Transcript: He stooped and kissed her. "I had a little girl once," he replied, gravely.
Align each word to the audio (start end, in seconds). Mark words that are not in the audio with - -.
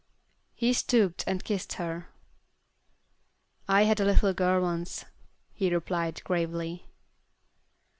He 0.55 0.73
stooped 0.73 1.23
and 1.27 1.43
kissed 1.43 1.73
her. 1.73 2.09
"I 3.67 3.83
had 3.83 3.99
a 3.99 4.03
little 4.05 4.33
girl 4.33 4.63
once," 4.63 5.05
he 5.53 5.71
replied, 5.71 6.23
gravely. 6.23 6.87